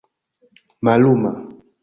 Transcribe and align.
malluma 0.83 1.31